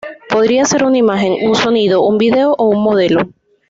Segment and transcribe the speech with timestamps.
[0.29, 3.29] Podría ser una imagen, un sonido, un video o un modelo.